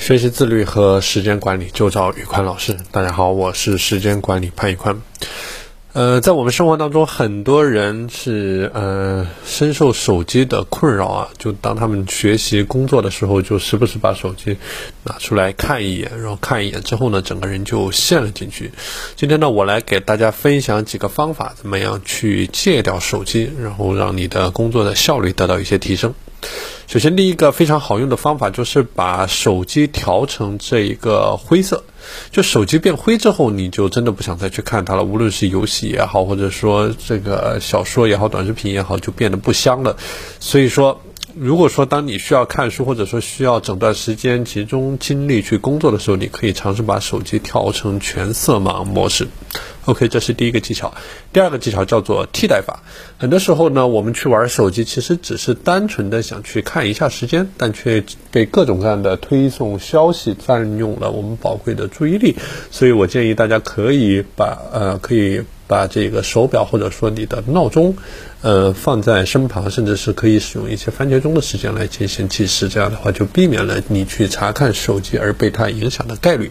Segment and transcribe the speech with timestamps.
[0.00, 2.74] 学习自律和时间管理就找宇宽老师。
[2.90, 5.02] 大家好，我是时间管理潘宇宽。
[5.92, 11.28] 呃，在我们生活当中，很多人是呃深受手机的困扰啊。
[11.36, 14.56] 就当他们学习工作的时候，就时不时把手机
[15.04, 18.72] 拿出来看一眼，然后看一眼之后呢，整个人就陷了进去。
[19.16, 26.14] 今天呢，我来给大家分享几个方法，怎么样去戒掉手机，然后让你的工作的效率得到一些提升。
[26.86, 31.84] 首先，第一个非常好用的方法就是把手机调成这一个灰色。
[32.32, 35.04] 就手机变灰之后，你就真的不想再去看它了。
[35.04, 39.96] 无论是游戏也好，或者说这个小说也好、短视频也好，就变得不香了。
[40.40, 41.00] 所以说。
[41.42, 49.26] 如果说当你需要看书，或者说需要整段时间集中精力去工作的时候，你可以尝试把手机调成全色盲模式。
[49.86, 50.92] OK，这是第一个技巧。
[51.32, 52.82] 第二个技巧叫做替代法。
[53.16, 62.36] 很多时候呢，我们去玩手机，其实只是单纯的想去看一下时间，但却被各种各样的推送消息占用了我们宝贵的注意力。
[62.70, 65.40] 所以我建议大家可以把呃可以。
[65.70, 67.94] 把这个手表或者说你的闹钟，
[68.42, 76.50] 呃，放在身旁，甚至是可以使用一些番茄钟的时间来进行计时，这样的话就避免了你去查看手机而被它影响的概率。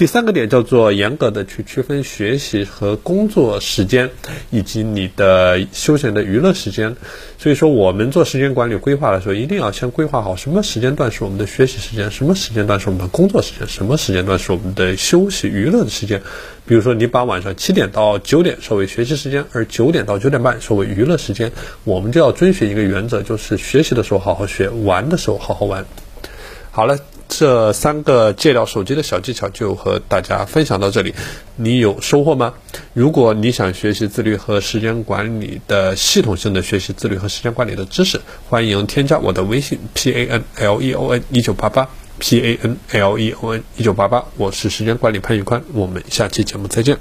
[0.00, 4.08] 第三个点叫做严格的去区分学习和工作时间，
[4.48, 6.96] 以及你的休闲的娱乐时间。
[7.36, 16.22] 所以说，我们做时间管理规划的时候，一定要先规划好什么时间段是我们的学习时间，什么时间段是我们的工作时间，什么时间段是我们的休息娱乐的时间。
[16.64, 21.52] 比如说，你把晚上七点到九点设为学习时间，而九点到九点半设为娱乐时间，
[21.84, 25.84] 我们就要遵循一个原则，就是学习的时候好好学，玩的时候好好玩。
[26.70, 26.96] 好了。
[27.30, 31.14] 这三个戒掉手机的小技巧就和大家分享到这里，
[31.56, 32.52] 你有收获吗？
[32.92, 43.62] 如果你想学习自律和时间管理的系统性的学习自律和时间管理的知识，欢迎添加我的微信 p a n l e o n 一九八八 p a n l e o n
[43.76, 46.98] 一九八八，我是时间管理潘宇宽，我们下期节目再见。